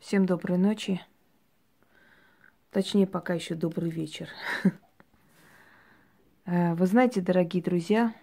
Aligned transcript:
Всем 0.00 0.24
доброй 0.24 0.56
ночи. 0.56 0.98
Точнее, 2.70 3.06
пока 3.06 3.34
еще 3.34 3.54
добрый 3.54 3.90
вечер. 3.90 4.28
Э, 6.46 6.74
вы 6.74 6.86
знаете, 6.86 7.20
дорогие 7.20 7.62
друзья, 7.62 8.14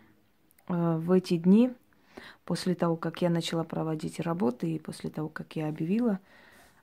э, 0.67 0.97
в 0.97 1.11
эти 1.11 1.37
дни, 1.37 1.71
после 2.45 2.73
того, 2.73 2.97
как 2.97 3.21
я 3.21 3.29
начала 3.29 3.63
проводить 3.63 4.19
работы 4.19 4.69
и 4.73 4.79
после 4.79 5.11
того, 5.11 5.29
как 5.29 5.55
я 5.55 5.69
объявила 5.69 6.19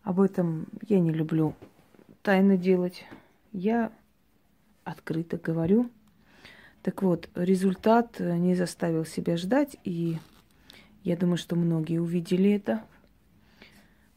об 0.05 0.21
этом, 0.21 0.69
я 0.89 1.01
не 1.01 1.11
люблю 1.11 1.55
тайно 2.23 2.57
делать. 2.57 3.05
Я 3.53 3.93
открыто 4.85 5.37
говорю. 5.37 5.91
Так 6.83 7.03
вот, 7.03 7.29
результат 7.35 8.21
не 8.21 8.55
заставил 8.55 9.05
себя 9.05 9.37
ждать, 9.37 9.77
и 9.83 10.19
я 11.03 11.17
думаю, 11.17 11.37
что 11.37 11.57
многие 11.57 11.99
увидели 11.99 12.53
это 12.53 12.85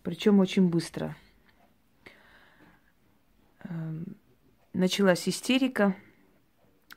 причем 0.08 0.40
очень 0.40 0.70
быстро. 0.70 1.18
Эм, 3.66 4.16
началась 4.72 5.28
истерика, 5.28 5.98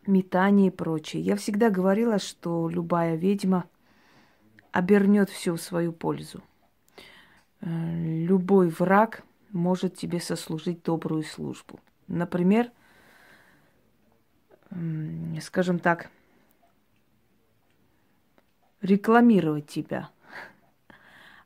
метание 0.07 0.69
и 0.69 0.71
прочее. 0.71 1.21
Я 1.21 1.35
всегда 1.35 1.71
говорила, 1.71 2.21
что 2.21 2.69
любая 2.69 3.17
ведьма 3.17 3.65
обернет 4.71 5.29
все 5.29 5.57
в 5.57 5.61
свою 5.61 5.93
пользу. 5.93 6.41
Э, 7.63 7.67
любой 8.27 8.69
враг 8.69 9.25
может 9.51 9.97
тебе 9.97 10.21
сослужить 10.21 10.85
добрую 10.85 11.25
службу. 11.25 11.81
Например, 12.07 12.71
скажем 15.41 15.81
так, 15.81 16.13
рекламировать 18.83 19.67
тебя– 19.67 20.11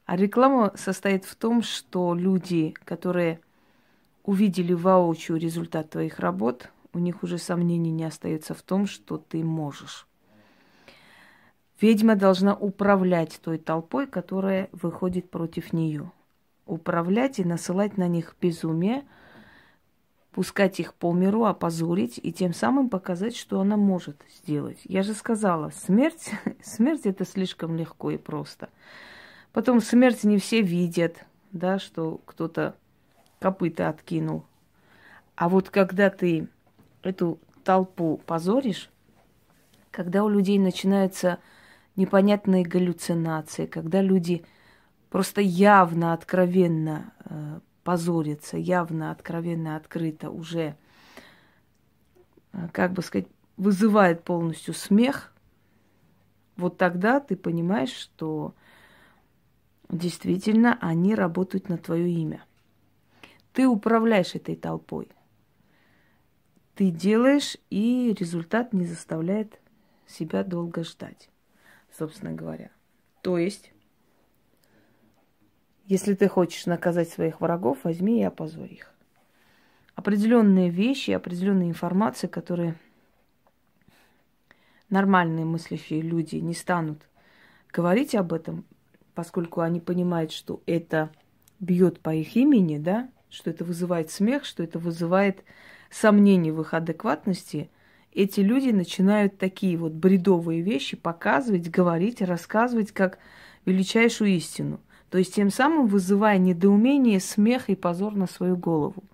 а 0.07 0.17
реклама 0.17 0.73
состоит 0.77 1.25
в 1.25 1.35
том, 1.35 1.63
что 1.63 2.15
люди, 2.15 2.75
которые 2.85 3.41
увидели 4.23 4.73
воочию 4.73 5.39
результат 5.39 5.91
твоих 5.91 6.19
работ, 6.19 6.71
у 6.93 6.99
них 6.99 7.23
уже 7.23 7.39
сомнений 7.39 7.91
не 7.91 8.05
остается 8.05 8.55
в 8.55 8.63
том, 8.63 8.87
что 8.87 9.19
ты 9.19 9.43
можешь. 9.43 10.07
Ведьма 11.81 12.15
должна 12.15 12.55
управлять 12.55 13.41
той 13.43 13.59
толпой, 13.59 14.07
которая 14.07 14.69
выходит 14.73 15.31
против 15.31 15.73
нее. 15.73 16.11
Управлять 16.67 17.39
и 17.39 17.45
насылать 17.45 17.99
на 17.99 18.07
них 18.07 18.37
безумие, 18.41 19.05
пускать 20.31 20.81
их 20.81 20.95
по 20.95 21.13
миру, 21.13 21.45
опозорить 21.45 22.21
и 22.23 22.33
тем 22.33 22.55
самым 22.55 22.89
показать, 22.89 23.37
что 23.37 23.61
она 23.61 23.77
может 23.77 24.23
сделать. 24.39 24.81
Я 24.85 25.03
же 25.03 25.15
сказала, 25.15 25.71
смерть, 25.71 26.31
смерть 26.63 27.07
это 27.07 27.27
слишком 27.27 27.77
легко 27.77 28.13
и 28.13 28.19
просто. 28.19 28.69
Потом 29.55 29.81
смерть 29.81 30.25
не 30.25 30.39
все 30.39 30.63
видят, 30.63 31.25
да, 31.53 31.79
что 31.79 32.21
кто-то 32.27 32.75
копыта 33.39 33.89
откинул. 33.89 34.45
А 35.37 35.49
вот 35.49 35.71
когда 35.71 36.11
ты 36.11 36.49
эту 37.03 37.39
толпу 37.63 38.21
позоришь, 38.27 38.91
когда 39.93 40.25
у 40.25 40.29
людей 40.29 40.59
начинаются 40.59 41.39
непонятные 41.95 42.65
галлюцинации, 42.65 43.67
когда 43.67 44.03
люди 44.03 44.45
просто 45.09 45.41
явно, 45.41 46.13
откровенно 46.15 47.13
э, 47.25 47.61
позорятся, 47.85 48.57
явно, 48.57 49.13
откровенно, 49.13 49.77
открыто 49.77 50.31
уже, 50.31 50.75
э, 52.53 52.69
как 52.73 52.93
бы 52.93 53.03
сказать, 53.03 53.29
вызывает 53.57 54.25
полностью 54.25 54.75
смех, 54.75 55.33
вот 56.57 56.77
тогда 56.77 57.21
ты 57.21 57.37
понимаешь, 57.37 57.93
что 57.93 58.53
действительно 59.89 60.79
они 60.81 61.15
работают 61.15 61.69
на 61.69 61.79
твое 61.79 62.09
имя. 62.09 62.45
Ты 63.53 63.67
управляешь 63.67 64.35
этой 64.35 64.57
толпой. 64.57 65.09
Ты 66.75 66.91
делаешь, 66.91 67.57
и 67.71 68.15
результат 68.19 68.73
не 68.73 68.85
заставляет 68.85 69.61
себя 70.07 70.43
долго 70.43 70.83
ждать, 70.83 71.31
собственно 71.97 72.33
говоря. 72.33 72.71
То 73.23 73.39
есть, 73.39 73.73
если 75.87 76.15
ты 76.15 76.29
хочешь 76.29 76.67
наказать 76.67 77.09
своих 77.09 77.41
врагов, 77.41 77.79
возьми 77.85 78.21
и 78.21 78.25
опозорь 78.25 78.73
их. 78.73 78.91
Определенные 79.95 80.71
вещи, 80.71 81.13
определенные 81.13 81.69
информации, 81.69 82.27
которые 82.27 82.75
нормальные 84.91 85.45
мыслящие 85.45 86.01
люди 86.01 86.37
не 86.37 86.55
станут 86.55 87.09
говорить 87.73 88.15
об 88.15 88.33
этом, 88.33 88.65
поскольку 89.15 89.61
они 89.61 89.81
понимают, 89.81 90.33
что 90.33 90.63
это 90.67 91.11
бьет 91.61 92.01
по 92.01 92.15
их 92.15 92.37
имени, 92.37 92.79
да, 92.79 93.09
что 93.31 93.51
это 93.51 93.65
вызывает 93.65 94.11
смех, 94.11 94.45
что 94.45 94.63
это 94.63 94.79
вызывает 94.79 95.45
сомнения 95.91 96.53
в 96.53 96.61
их 96.61 96.75
адекватности, 96.75 97.71
эти 98.13 98.41
люди 98.41 98.71
начинают 98.71 99.39
такие 99.39 99.77
вот 99.77 99.93
бредовые 99.93 100.61
вещи 100.63 100.97
показывать, 100.97 101.71
говорить, 101.71 102.23
рассказывать 102.23 102.93
как 102.93 103.19
величайшую 103.65 104.31
истину. 104.31 104.81
То 105.11 105.19
есть 105.19 105.35
тем 105.35 105.51
самым 105.51 105.87
вызывая 105.87 106.39
недоумение, 106.39 107.21
смех 107.21 107.71
и 107.71 107.75
позор 107.75 108.15
на 108.15 108.27
свою 108.27 108.57
голову. 108.57 109.05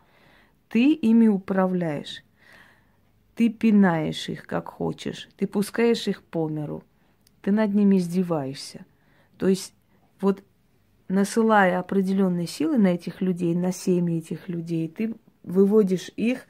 Ты 0.68 0.92
ими 0.92 1.28
управляешь. 1.28 2.22
Ты 3.34 3.48
пинаешь 3.48 4.28
их, 4.28 4.46
как 4.46 4.68
хочешь. 4.68 5.28
Ты 5.36 5.46
пускаешь 5.46 6.06
их 6.06 6.22
по 6.22 6.48
миру. 6.48 6.84
Ты 7.42 7.52
над 7.52 7.74
ними 7.74 7.96
издеваешься. 7.96 8.84
То 9.38 9.48
есть 9.48 9.74
вот 10.20 10.42
насылая 11.08 11.78
определенные 11.78 12.46
силы 12.46 12.78
на 12.78 12.88
этих 12.88 13.20
людей, 13.20 13.54
на 13.54 13.72
семьи 13.72 14.18
этих 14.18 14.48
людей, 14.48 14.88
ты 14.88 15.14
выводишь 15.42 16.10
их 16.16 16.46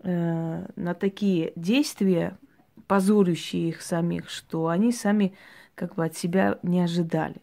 э, 0.00 0.66
на 0.76 0.94
такие 0.94 1.52
действия, 1.56 2.38
позорящие 2.86 3.70
их 3.70 3.82
самих, 3.82 4.30
что 4.30 4.68
они 4.68 4.92
сами 4.92 5.34
как 5.74 5.96
бы 5.96 6.04
от 6.04 6.16
себя 6.16 6.58
не 6.62 6.80
ожидали. 6.80 7.42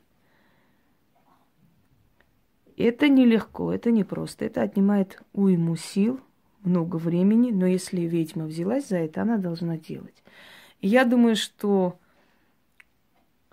Это 2.78 3.08
нелегко, 3.08 3.72
это 3.72 3.92
непросто, 3.92 4.46
это 4.46 4.62
отнимает 4.62 5.22
уйму 5.34 5.76
сил, 5.76 6.20
много 6.64 6.96
времени, 6.96 7.52
но 7.52 7.68
если 7.68 8.02
ведьма 8.02 8.46
взялась 8.46 8.88
за 8.88 8.98
это, 8.98 9.22
она 9.22 9.38
должна 9.38 9.78
делать. 9.78 10.24
Я 10.82 11.06
думаю, 11.06 11.36
что 11.36 12.00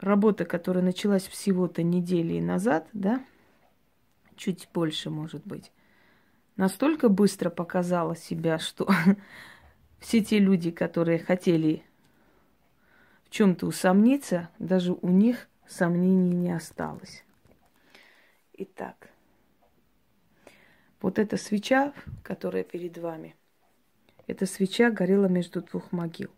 работа, 0.01 0.45
которая 0.45 0.83
началась 0.83 1.27
всего-то 1.27 1.83
недели 1.83 2.41
назад, 2.41 2.89
да, 2.93 3.25
чуть 4.37 4.69
больше, 4.73 5.11
может 5.11 5.47
быть, 5.47 5.71
настолько 6.57 7.09
быстро 7.09 7.51
показала 7.51 8.17
себя, 8.17 8.59
что 8.59 8.89
все 10.01 10.25
те 10.25 10.39
люди, 10.39 10.71
которые 10.71 11.19
хотели 11.19 11.85
в 13.25 13.31
чем-то 13.31 13.67
усомниться, 13.67 14.49
даже 14.59 14.93
у 14.93 15.09
них 15.09 15.49
сомнений 15.69 16.35
не 16.35 16.51
осталось. 16.51 17.25
Итак, 18.55 19.11
вот 21.01 21.19
эта 21.19 21.37
свеча, 21.37 21.93
которая 22.23 22.65
перед 22.65 22.99
вами, 22.99 23.37
эта 24.27 24.47
свеча 24.47 24.91
горела 24.91 25.27
между 25.27 25.63
двух 25.63 25.93
могил. 25.93 26.31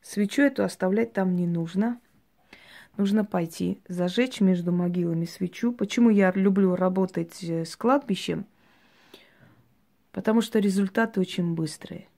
Свечу 0.00 0.42
эту 0.42 0.62
оставлять 0.62 1.12
там 1.12 1.34
не 1.34 1.46
нужно– 1.46 2.00
нужно 2.96 3.24
пойти, 3.24 3.80
зажечь 3.88 4.40
между 4.40 4.72
могилами 4.72 5.24
свечу. 5.24 5.72
Почему 5.72 6.10
я 6.10 6.32
люблю 6.34 6.74
работать 6.74 7.42
э, 7.42 7.64
с 7.64 7.76
кладбищем? 7.76 8.46
Потому 10.12 10.40
что 10.40 10.58
результаты 10.58 11.20
очень 11.20 11.54
быстрые. 11.54 12.08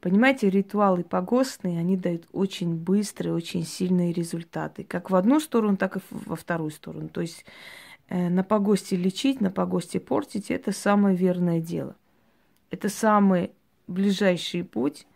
Понимаете, 0.00 0.50
ритуалы 0.50 1.04
погостные, 1.04 1.78
они 1.78 1.96
дают 1.96 2.26
очень 2.32 2.74
быстрые, 2.74 3.32
очень 3.32 3.64
сильные 3.64 4.12
результаты. 4.12 4.82
Как 4.82 5.10
в 5.10 5.14
одну 5.14 5.38
сторону, 5.38 5.76
так 5.76 5.96
и 5.96 6.00
во 6.10 6.34
вторую 6.34 6.72
сторону. 6.72 7.08
То 7.08 7.20
есть 7.20 7.44
э, 8.08 8.28
на 8.28 8.42
погосте 8.42 8.96
лечить, 8.96 9.40
на 9.40 9.52
погосте 9.52 10.00
портить– 10.00 10.50
это 10.50 10.72
самое 10.72 11.16
верное 11.16 11.60
дело. 11.60 11.94
Это 12.70 12.88
самый 12.88 13.52
ближайший 13.86 14.64
путь 14.64 15.06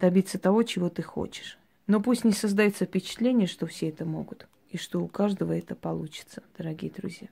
добиться 0.00 0.38
того, 0.38 0.62
чего 0.62 0.88
ты 0.88 1.02
хочешь. 1.02 1.58
Но 1.86 2.00
пусть 2.00 2.24
не 2.24 2.32
создается 2.32 2.84
впечатление, 2.84 3.46
что 3.46 3.66
все 3.66 3.88
это 3.88 4.04
могут, 4.04 4.48
и 4.70 4.76
что 4.76 5.00
у 5.00 5.08
каждого 5.08 5.56
это 5.56 5.74
получится, 5.74 6.42
дорогие 6.58 6.90
друзья. 6.90 7.28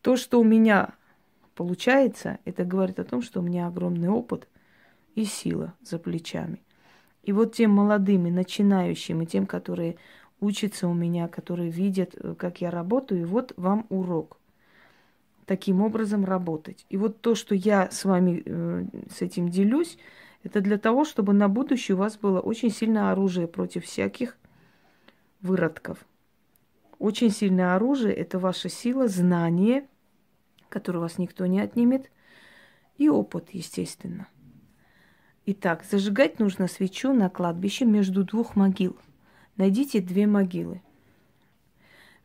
То, 0.00 0.16
что 0.16 0.40
у 0.40 0.44
меня 0.44 0.94
получается, 1.54 2.38
это 2.44 2.64
говорит 2.64 2.98
о 2.98 3.04
том, 3.04 3.22
что 3.22 3.40
у 3.40 3.42
меня 3.42 3.66
огромный 3.66 4.08
опыт 4.08 4.48
и 5.14 5.24
сила 5.24 5.74
за 5.82 5.98
плечами. 5.98 6.62
И 7.22 7.32
вот 7.32 7.54
тем 7.54 7.72
молодым 7.72 8.26
и 8.26 8.30
начинающим, 8.30 9.22
и 9.22 9.26
тем, 9.26 9.46
которые 9.46 9.96
учатся 10.40 10.88
у 10.88 10.94
меня, 10.94 11.28
которые 11.28 11.70
видят, 11.70 12.14
э, 12.16 12.34
как 12.36 12.60
я 12.60 12.70
работаю, 12.70 13.28
вот 13.28 13.52
вам 13.56 13.86
урок. 13.90 14.38
Таким 15.46 15.82
образом 15.82 16.24
работать. 16.24 16.84
И 16.88 16.96
вот 16.96 17.20
то, 17.20 17.34
что 17.34 17.54
я 17.54 17.90
с 17.90 18.04
вами 18.04 18.42
э, 18.44 18.84
с 19.14 19.22
этим 19.22 19.48
делюсь, 19.48 19.98
это 20.42 20.60
для 20.60 20.78
того, 20.78 21.04
чтобы 21.04 21.32
на 21.32 21.48
будущее 21.48 21.94
у 21.94 21.98
вас 21.98 22.16
было 22.16 22.40
очень 22.40 22.70
сильное 22.70 23.12
оружие 23.12 23.46
против 23.46 23.84
всяких 23.84 24.36
выродков. 25.40 26.04
Очень 26.98 27.30
сильное 27.30 27.74
оружие– 27.74 28.14
это 28.14 28.38
ваша 28.38 28.68
сила, 28.68 29.08
знание 29.08 29.86
который 30.72 31.02
вас 31.02 31.18
никто 31.18 31.46
не 31.46 31.60
отнимет, 31.60 32.10
и 32.96 33.08
опыт, 33.08 33.50
естественно. 33.52 34.26
Итак, 35.44 35.84
зажигать 35.84 36.38
нужно 36.38 36.66
свечу 36.66 37.12
на 37.12 37.28
кладбище 37.28 37.84
между 37.84 38.24
двух 38.24 38.56
могил. 38.56 38.96
Найдите 39.56 40.00
две 40.00 40.26
могилы. 40.26 40.80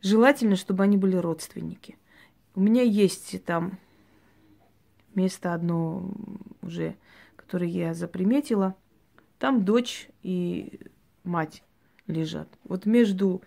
Желательно, 0.00 0.56
чтобы 0.56 0.84
они 0.84 0.96
были 0.96 1.16
родственники. 1.16 1.98
У 2.54 2.60
меня 2.60 2.82
есть 2.82 3.44
там 3.44 3.78
место 5.14 5.52
одно 5.52 6.10
уже, 6.62 6.96
которое 7.48 7.70
я 7.70 7.94
заприметила. 7.94 8.76
Там 9.38 9.64
дочь 9.64 10.10
и 10.22 10.80
мать 11.24 11.62
лежат. 12.06 12.46
Вот 12.64 12.84
между 12.84 13.42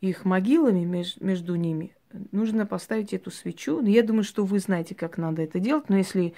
их 0.00 0.24
могилами, 0.24 0.84
меж, 0.84 1.16
между 1.20 1.54
ними, 1.54 1.94
нужно 2.32 2.66
поставить 2.66 3.12
эту 3.12 3.30
свечу. 3.30 3.84
Я 3.84 4.02
думаю, 4.02 4.24
что 4.24 4.44
вы 4.44 4.58
знаете, 4.58 4.96
как 4.96 5.16
надо 5.16 5.42
это 5.42 5.60
делать, 5.60 5.88
но 5.88 5.96
если 5.96 6.34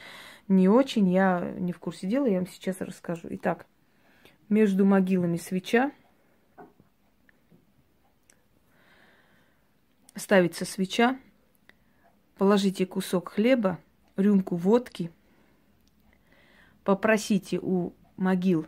не 0.49 0.69
очень, 0.69 1.09
я 1.09 1.55
не 1.59 1.73
в 1.73 1.79
курсе 1.79 2.07
дела, 2.07 2.27
я 2.27 2.37
вам 2.37 2.47
сейчас 2.47 2.83
расскажу. 2.83 3.29
Итак, 3.31 3.65
между 4.51 4.85
могилами 4.85 5.39
свеча. 5.39 5.93
Ставится 10.15 10.67
свеча. 10.67 11.19
Положите 12.37 12.85
кусок 12.85 13.31
хлеба, 13.31 13.79
рюмку 14.17 14.57
водки. 14.57 15.11
Попросите 16.85 17.59
у 17.61 17.93
могил 18.17 18.67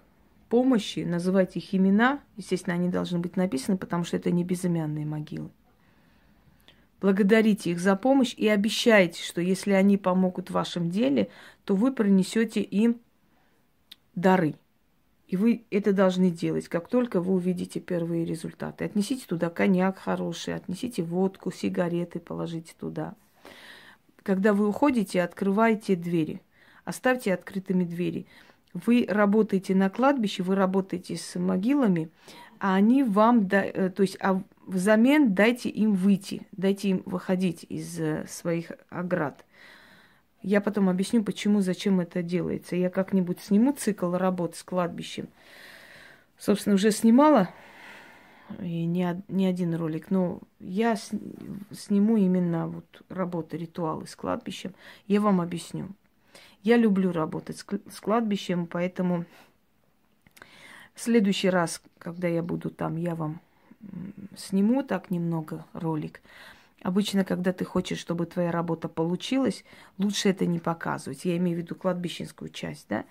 помощи, 0.49 1.00
называйте 1.00 1.58
их 1.58 1.75
имена. 1.75 2.20
Естественно, 2.37 2.75
они 2.75 2.88
должны 2.88 3.19
быть 3.19 3.37
написаны, 3.37 3.76
потому 3.76 4.05
что 4.05 4.16
это 4.16 4.31
не 4.31 4.44
безымянные 4.44 5.06
могилы. 5.06 5.50
Благодарите 7.00 7.70
их 7.70 7.81
за 7.81 7.96
помощь 7.96 8.34
и 8.34 8.49
обещайте, 8.49 9.22
что 9.22 9.40
если 9.40 9.72
они 9.72 9.99
помогут 9.99 10.49
в 10.49 10.55
вашем 10.55 10.90
деле, 10.90 11.28
то 11.64 11.75
вы 11.75 11.93
принесете 11.93 12.61
им 12.61 13.00
дары. 14.14 14.55
И 15.26 15.37
вы 15.37 15.64
это 15.70 15.93
должны 15.93 16.31
делать, 16.31 16.69
как 16.69 16.88
только 16.88 17.20
вы 17.20 17.34
увидите 17.34 17.81
первые 17.81 18.25
результаты. 18.25 18.84
Отнесите 18.84 19.26
туда 19.26 19.50
коньяк 19.50 19.99
хороший, 19.99 20.55
отнесите 20.55 21.02
водку, 21.02 21.50
сигареты, 21.50 22.20
положите 22.20 22.75
туда. 22.78 23.14
Когда 24.22 24.52
вы 24.55 24.69
уходите, 24.69 25.22
открывайте 25.22 25.96
двери. 25.96 26.40
Оставьте 26.85 27.33
открытыми 27.33 27.85
двери. 27.85 28.27
Вы 28.73 29.07
работаете 29.09 29.75
на 29.75 29.89
кладбище, 29.89 30.43
вы 30.43 30.55
работаете 30.55 31.17
с 31.17 31.39
могилами, 31.39 32.11
а 32.59 32.75
они 32.75 33.03
вам, 33.05 33.49
э, 33.51 33.91
то 33.91 34.03
есть, 34.03 34.17
а 34.21 34.43
взамен 34.67 35.35
дайте 35.35 35.69
им 35.69 35.95
выйти, 35.95 36.47
дайте 36.53 36.89
им 36.91 37.03
выходить 37.07 37.65
из 37.69 38.01
э, 38.01 38.27
своих 38.29 38.73
оград. 38.91 39.45
Я 40.43 40.61
потом 40.61 40.89
объясню, 40.89 41.25
почему, 41.25 41.61
зачем 41.61 42.01
это 42.01 42.23
делается. 42.23 42.77
Я 42.77 42.91
как-нибудь 42.91 43.41
сниму 43.41 43.73
цикл 43.73 44.13
работы 44.13 44.59
с 44.59 44.63
кладбищем. 44.63 45.29
Собственно, 46.39 46.75
уже 46.75 46.91
снимала 46.91 47.49
и 48.61 48.85
не, 48.85 49.23
не 49.29 49.47
один 49.47 49.75
ролик, 49.75 50.11
но 50.11 50.41
я 50.61 50.97
сниму 50.97 52.17
именно 52.17 52.69
вот 52.69 53.03
работы, 53.09 53.57
ритуалы 53.57 54.07
с 54.07 54.15
кладбищем. 54.17 54.75
Я 55.07 55.21
вам 55.21 55.41
объясню. 55.41 55.89
Я 56.64 56.78
люблю 56.78 57.12
работать 57.12 57.58
с 57.58 58.00
кладбищем, 58.00 58.66
поэтому 58.66 59.26
в 60.94 61.00
следующий 61.00 61.50
раз, 61.50 61.82
когда 61.99 62.26
я 62.26 62.43
буду 62.43 62.70
там, 62.70 62.96
я 62.96 63.14
вам 63.14 63.43
сниму 64.34 64.82
так 64.82 65.11
немного 65.11 65.66
ролик. 65.75 66.22
Обычно, 66.81 67.22
когда 67.22 67.52
ты 67.52 67.66
хочешь, 67.66 67.99
чтобы 67.99 68.25
твоя 68.25 68.50
работа 68.50 68.88
получилась, 68.88 69.62
лучше 69.99 70.31
это 70.31 70.46
не 70.46 70.58
показывать. 70.58 71.26
Я 71.26 71.37
имею 71.37 71.58
в 71.58 71.61
виду 71.61 71.75
кладбищенскую 71.75 72.49
часть, 72.49 72.87
да? 72.88 73.05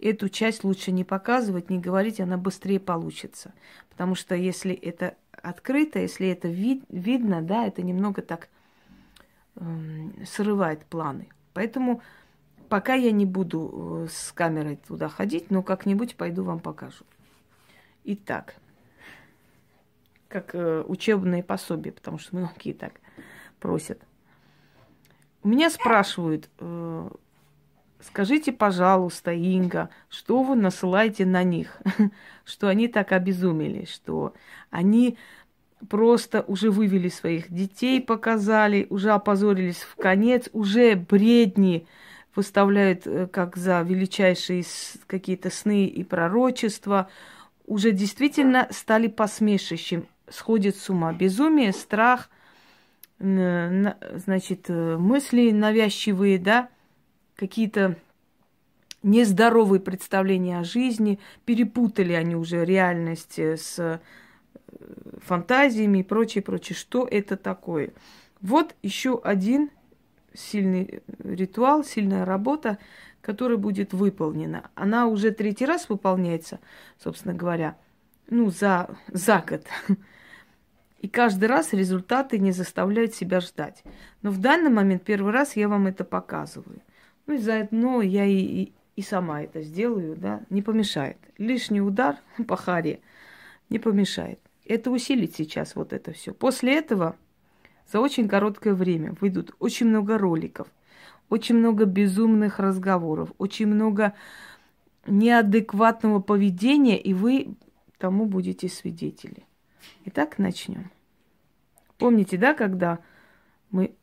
Эту 0.00 0.30
часть 0.30 0.64
лучше 0.64 0.90
не 0.90 1.04
показывать, 1.04 1.68
не 1.68 1.78
говорить, 1.78 2.20
она 2.20 2.38
быстрее 2.38 2.80
получится. 2.80 3.52
Потому 3.90 4.14
что 4.14 4.34
если 4.34 4.72
это 4.72 5.14
открыто, 5.30 5.98
если 5.98 6.28
это 6.28 6.48
вид, 6.48 6.84
видно, 6.88 7.42
да, 7.42 7.66
это 7.66 7.82
немного 7.82 8.22
так 8.22 8.48
э, 9.56 9.64
срывает 10.24 10.86
планы. 10.86 11.28
Поэтому 11.52 12.02
Пока 12.74 12.94
я 12.94 13.12
не 13.12 13.24
буду 13.24 13.70
э, 14.04 14.08
с 14.10 14.32
камерой 14.32 14.80
туда 14.88 15.08
ходить, 15.08 15.48
но 15.48 15.62
как-нибудь 15.62 16.16
пойду 16.16 16.42
вам 16.42 16.58
покажу. 16.58 17.04
Итак, 18.02 18.56
как 20.26 20.56
э, 20.56 20.82
учебные 20.84 21.44
пособия, 21.44 21.92
потому 21.92 22.18
что 22.18 22.34
многие 22.34 22.72
так 22.72 22.94
просят. 23.60 24.02
У 25.44 25.48
меня 25.50 25.70
спрашивают, 25.70 26.50
э, 26.58 27.10
скажите, 28.00 28.52
пожалуйста, 28.52 29.30
Инга, 29.30 29.88
что 30.08 30.42
вы 30.42 30.56
насылаете 30.56 31.24
на 31.24 31.44
них, 31.44 31.80
что 32.44 32.66
они 32.66 32.88
так 32.88 33.12
обезумели, 33.12 33.84
что 33.84 34.34
они 34.70 35.16
просто 35.88 36.42
уже 36.42 36.72
вывели 36.72 37.08
своих 37.08 37.52
детей, 37.52 38.00
показали, 38.00 38.88
уже 38.90 39.12
опозорились 39.12 39.78
в 39.78 39.94
конец, 39.94 40.48
уже 40.52 40.96
бредни 40.96 41.86
выставляют 42.34 43.06
э, 43.06 43.26
как 43.26 43.56
за 43.56 43.82
величайшие 43.82 44.64
какие-то 45.06 45.50
сны 45.50 45.86
и 45.86 46.04
пророчества, 46.04 47.08
уже 47.66 47.92
действительно 47.92 48.68
стали 48.70 49.08
посмешищем, 49.08 50.06
сходит 50.28 50.76
с 50.76 50.90
ума. 50.90 51.12
Безумие, 51.12 51.72
страх, 51.72 52.28
значит, 53.18 54.68
э, 54.68 54.96
мысли 54.96 55.50
навязчивые, 55.50 56.38
да, 56.38 56.68
какие-то 57.36 57.96
нездоровые 59.02 59.80
представления 59.80 60.58
о 60.58 60.64
жизни, 60.64 61.20
перепутали 61.44 62.12
они 62.14 62.34
уже 62.34 62.64
реальность 62.64 63.38
э, 63.38 63.56
с 63.56 64.00
фантазиями 65.22 65.98
и 65.98 66.02
прочее, 66.02 66.42
прочее. 66.42 66.76
Что 66.76 67.06
это 67.08 67.36
такое? 67.36 67.92
Вот 68.40 68.74
еще 68.82 69.20
один 69.22 69.70
сильный 70.34 71.02
ритуал, 71.20 71.84
сильная 71.84 72.24
работа, 72.24 72.78
которая 73.20 73.56
будет 73.56 73.92
выполнена. 73.92 74.70
Она 74.74 75.06
уже 75.06 75.30
третий 75.30 75.64
раз 75.64 75.88
выполняется, 75.88 76.60
собственно 77.02 77.34
говоря, 77.34 77.76
ну, 78.28 78.50
за, 78.50 78.90
за 79.08 79.44
год. 79.46 79.66
И 81.00 81.08
каждый 81.08 81.46
раз 81.46 81.72
результаты 81.72 82.38
не 82.38 82.52
заставляют 82.52 83.14
себя 83.14 83.40
ждать. 83.40 83.82
Но 84.22 84.30
в 84.30 84.38
данный 84.38 84.70
момент 84.70 85.02
первый 85.04 85.32
раз 85.32 85.54
я 85.56 85.68
вам 85.68 85.86
это 85.86 86.02
показываю. 86.02 86.80
Ну 87.26 87.34
и 87.34 87.38
заодно 87.38 88.02
я 88.02 88.24
и, 88.24 88.38
и, 88.38 88.72
и 88.96 89.02
сама 89.02 89.42
это 89.42 89.60
сделаю, 89.60 90.16
да, 90.16 90.40
не 90.50 90.62
помешает. 90.62 91.18
Лишний 91.36 91.80
удар 91.80 92.16
по 92.48 92.56
харе 92.56 93.00
не 93.68 93.78
помешает. 93.78 94.40
Это 94.64 94.90
усилит 94.90 95.34
сейчас 95.34 95.76
вот 95.76 95.92
это 95.92 96.12
все. 96.12 96.32
После 96.32 96.78
этого 96.78 97.16
за 97.90 98.00
очень 98.00 98.28
короткое 98.28 98.74
время 98.74 99.14
выйдут 99.20 99.54
очень 99.58 99.86
много 99.86 100.18
роликов, 100.18 100.68
очень 101.28 101.56
много 101.56 101.84
безумных 101.84 102.58
разговоров, 102.58 103.30
очень 103.38 103.66
много 103.66 104.14
неадекватного 105.06 106.20
поведения, 106.20 106.98
и 106.98 107.12
вы 107.14 107.56
тому 107.98 108.26
будете 108.26 108.68
свидетели. 108.68 109.44
Итак, 110.06 110.38
начнем. 110.38 110.90
Помните, 111.98 112.36
да, 112.36 112.54
когда 112.54 112.98
мы 113.70 113.94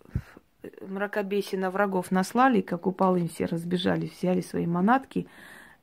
мракобесие 0.82 1.60
на 1.60 1.72
врагов 1.72 2.12
наслали, 2.12 2.62
как 2.62 2.88
упал 2.88 3.16
им 3.16 3.28
все 3.28 3.46
разбежались, 3.46 4.12
взяли 4.18 4.42
свои 4.42 4.66
манатки, 4.66 5.28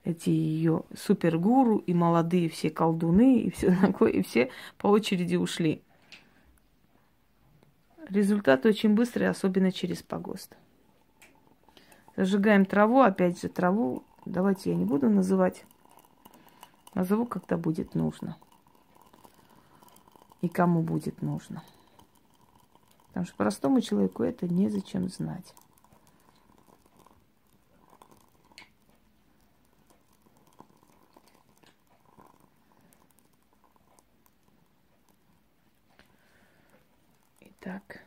эти 0.05 0.31
ее 0.31 0.85
супергуру 0.97 1.78
и 1.78 1.93
молодые 1.93 2.49
все 2.49 2.71
колдуны 2.71 3.40
и 3.40 3.50
все 3.50 3.75
такое, 3.81 4.11
и 4.11 4.23
все 4.23 4.50
по 4.78 4.87
очереди 4.87 5.37
ушли. 5.37 5.83
Результат 8.08 8.64
очень 8.64 8.94
быстрый, 8.94 9.28
особенно 9.28 9.70
через 9.70 10.02
погост. 10.02 10.56
Зажигаем 12.16 12.64
траву, 12.64 13.02
опять 13.02 13.40
же 13.40 13.48
траву. 13.48 14.02
Давайте 14.24 14.70
я 14.70 14.76
не 14.76 14.84
буду 14.84 15.10
называть. 15.10 15.64
Назову, 16.94 17.26
когда 17.26 17.56
будет 17.56 17.94
нужно. 17.94 18.36
И 20.40 20.48
кому 20.48 20.82
будет 20.82 21.20
нужно. 21.20 21.62
Потому 23.08 23.26
что 23.26 23.36
простому 23.36 23.80
человеку 23.80 24.22
это 24.22 24.48
незачем 24.48 25.08
знать. 25.08 25.54
Так. 37.68 38.00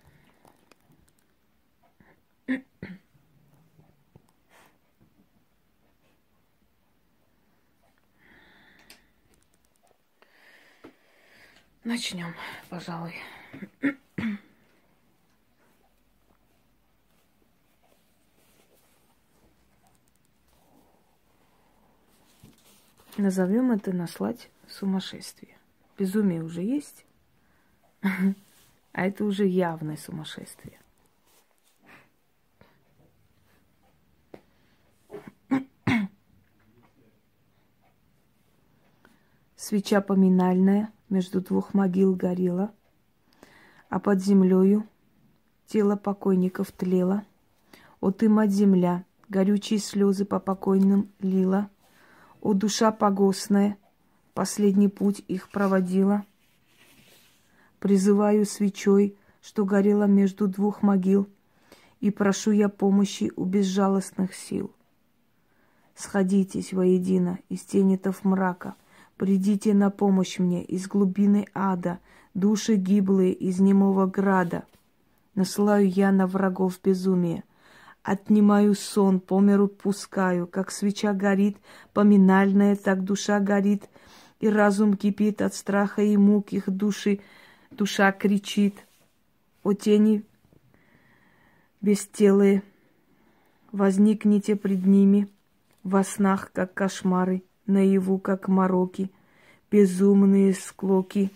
Начнем, 11.83 12.33
пожалуй. 12.69 13.13
Назовем 23.15 23.71
это 23.71 23.93
наслать 23.93 24.49
сумасшествие. 24.67 25.55
Безумие 25.99 26.41
уже 26.41 26.63
есть. 26.63 27.05
а 28.93 29.05
это 29.05 29.23
уже 29.23 29.45
явное 29.45 29.97
сумасшествие. 29.97 30.79
Свеча 39.55 40.01
поминальная 40.01 40.91
между 41.09 41.39
двух 41.39 41.73
могил 41.73 42.15
горела, 42.15 42.73
а 43.89 43.99
под 43.99 44.19
землею 44.19 44.87
тело 45.67 45.95
покойников 45.95 46.71
тлело. 46.71 47.23
О 47.99 48.11
ты, 48.11 48.27
мать 48.27 48.51
земля, 48.51 49.05
горючие 49.29 49.79
слезы 49.79 50.25
по 50.25 50.39
покойным 50.39 51.11
лила. 51.19 51.69
О 52.41 52.53
душа 52.53 52.91
погостная, 52.91 53.77
последний 54.33 54.87
путь 54.89 55.23
их 55.27 55.49
проводила. 55.49 56.25
Призываю 57.81 58.45
свечой, 58.45 59.17
что 59.41 59.65
горела 59.65 60.03
между 60.03 60.47
двух 60.47 60.83
могил, 60.83 61.27
и 61.99 62.11
прошу 62.11 62.51
я 62.51 62.69
помощи 62.69 63.31
у 63.35 63.43
безжалостных 63.43 64.35
сил. 64.35 64.71
Сходитесь 65.95 66.73
воедино 66.73 67.39
из 67.49 67.61
тенетов 67.61 68.23
мрака, 68.23 68.75
придите 69.17 69.73
на 69.73 69.89
помощь 69.89 70.37
мне 70.37 70.63
из 70.63 70.87
глубины 70.87 71.47
ада, 71.55 71.97
души 72.35 72.75
гиблые 72.75 73.33
из 73.33 73.59
немого 73.59 74.05
града. 74.05 74.63
Насылаю 75.33 75.89
я 75.89 76.11
на 76.11 76.27
врагов 76.27 76.79
безумие, 76.83 77.43
отнимаю 78.03 78.75
сон, 78.75 79.19
по 79.19 79.39
миру 79.39 79.67
пускаю, 79.67 80.45
как 80.45 80.69
свеча 80.69 81.13
горит, 81.13 81.57
поминальная, 81.93 82.75
так 82.75 83.03
душа 83.03 83.39
горит, 83.39 83.89
и 84.39 84.49
разум 84.49 84.93
кипит 84.93 85.41
от 85.41 85.55
страха 85.55 86.03
и 86.03 86.15
мук 86.15 86.53
их 86.53 86.69
души, 86.69 87.21
душа 87.71 88.11
кричит. 88.11 88.85
О 89.63 89.73
тени 89.73 90.23
бестелые, 91.81 92.63
возникните 93.71 94.55
пред 94.55 94.85
ними 94.85 95.27
во 95.83 96.03
снах, 96.03 96.51
как 96.51 96.73
кошмары, 96.73 97.43
наяву, 97.65 98.19
как 98.19 98.47
мороки, 98.47 99.11
безумные 99.71 100.53
склоки. 100.53 101.31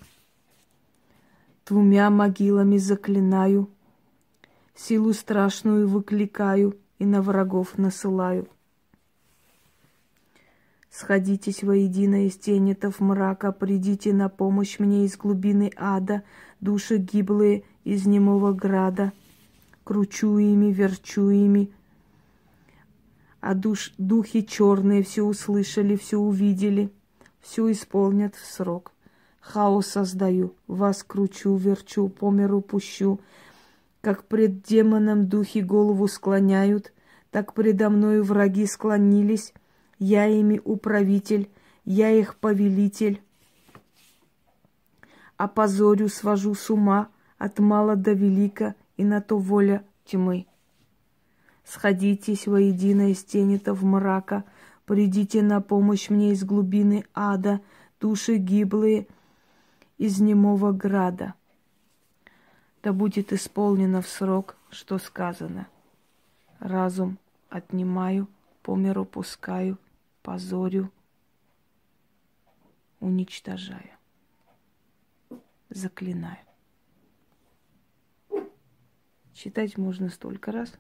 Двумя 1.66 2.10
могилами 2.10 2.78
заклинаю, 2.78 3.70
силу 4.76 5.14
страшную 5.14 5.88
выкликаю 5.88 6.78
и 7.00 7.06
на 7.06 7.22
врагов 7.22 7.78
насылаю. 7.78 8.48
Сходитесь 10.98 11.62
воедино 11.62 12.26
из 12.26 12.38
тенетов 12.38 13.02
мрака, 13.02 13.52
придите 13.52 14.14
на 14.14 14.30
помощь 14.30 14.80
мне 14.80 15.04
из 15.04 15.18
глубины 15.18 15.70
ада, 15.76 16.24
души 16.62 16.96
гиблые 16.96 17.66
из 17.84 18.06
немого 18.06 18.54
града. 18.54 19.12
Кручу 19.84 20.38
ими, 20.38 20.72
верчу 20.72 21.30
ими, 21.32 21.70
а 23.42 23.56
душ, 23.56 23.94
духи 23.98 24.46
черные 24.46 25.04
все 25.04 25.24
услышали, 25.24 25.98
все 25.98 26.18
увидели, 26.18 26.90
все 27.42 27.70
исполнят 27.74 28.36
в 28.36 28.46
срок. 28.46 28.94
Хаос 29.42 29.88
создаю, 29.88 30.56
вас 30.66 31.04
кручу, 31.04 31.58
верчу, 31.58 32.08
по 32.08 32.32
миру 32.32 32.62
пущу, 32.62 33.20
как 34.00 34.24
пред 34.24 34.62
демоном 34.62 35.28
духи 35.28 35.60
голову 35.60 36.08
склоняют, 36.08 36.94
так 37.32 37.54
предо 37.54 37.90
мною 37.90 38.24
враги 38.24 38.66
склонились, 38.66 39.54
я 40.00 40.28
ими 40.28 40.62
управитель, 40.64 41.50
я 41.84 42.12
их 42.12 42.36
повелитель. 42.36 43.22
Опозорю, 45.38 46.10
свожу 46.10 46.56
с 46.56 46.70
ума 46.70 47.10
от 47.38 47.60
мала 47.60 47.96
до 47.96 48.14
велика, 48.14 48.76
и 48.98 49.04
на 49.04 49.22
то 49.22 49.38
воля 49.38 49.84
тьмы. 50.06 50.48
Сходитесь 51.64 52.48
воедино 52.48 53.12
из 53.12 53.24
тенетов 53.24 53.82
мрака, 53.82 54.44
придите 54.86 55.42
на 55.42 55.62
помощь 55.62 56.10
мне 56.10 56.32
из 56.32 56.44
глубины 56.44 57.06
ада, 57.14 57.62
души 58.00 58.38
гиблые 58.38 59.08
из 59.98 60.20
немого 60.20 60.72
града. 60.72 61.34
Да 62.84 62.94
будет 62.94 63.34
исполнено 63.34 64.02
в 64.02 64.08
срок, 64.08 64.56
что 64.70 65.00
сказано. 65.00 65.68
Разум 66.60 67.18
отнимаю, 67.50 68.28
по 68.62 68.76
миру 68.76 69.06
пускаю, 69.06 69.78
позорю, 70.26 70.92
уничтожаю, 73.00 73.92
заклинаю. 75.70 76.40
Читать 79.34 79.78
можно 79.78 80.10
столько 80.10 80.52
раз, 80.52 80.74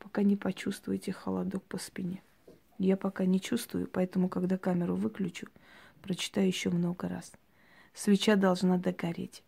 пока 0.00 0.24
не 0.24 0.36
почувствуете 0.36 1.12
холодок 1.12 1.62
по 1.62 1.78
спине. 1.78 2.24
Я 2.78 2.96
пока 2.96 3.24
не 3.24 3.40
чувствую, 3.40 3.86
поэтому, 3.86 4.28
когда 4.28 4.58
камеру 4.58 4.96
выключу, 4.96 5.46
прочитаю 6.02 6.48
еще 6.48 6.70
много 6.70 7.08
раз. 7.08 7.32
Свеча 7.94 8.34
должна 8.34 8.78
догореть. 8.78 9.44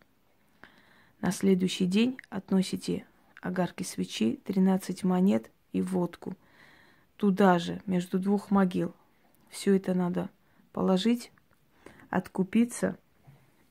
На 1.21 1.33
следующий 1.33 1.87
день 1.87 2.19
относите 2.31 3.05
огарки 3.41 3.83
свечи, 3.83 4.37
13 4.45 5.03
монет 5.03 5.51
и 5.73 5.83
водку– 5.83 6.37
туда 7.23 7.61
же, 7.61 7.81
между 7.87 8.19
двух 8.19 8.51
могил. 8.51 8.93
Все 9.49 9.77
это 9.77 9.95
надо 9.95 10.29
положить, 10.73 11.31
откупиться 12.11 12.99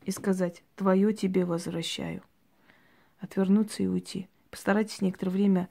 и 0.05 0.11
сказать, 0.11 0.63
твое 0.77 1.13
тебе 1.13 1.43
возвращаю. 1.43 2.23
Отвернуться 3.19 3.83
и 3.83 3.87
уйти. 3.87 4.29
Постарайтесь 4.51 5.01
некоторое 5.01 5.31
время 5.31 5.69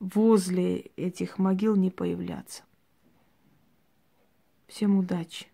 возле 0.00 0.78
этих 0.96 1.38
могил 1.38 1.76
не 1.76 1.92
появляться. 1.92 2.64
Всем 4.66 4.98
удачи. 4.98 5.46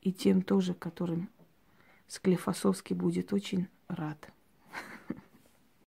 И 0.00 0.12
тем 0.12 0.42
тоже, 0.42 0.74
которым 0.74 1.30
Склифосовский 2.08 2.96
будет 2.96 3.32
очень 3.32 3.68
рад. 3.86 4.32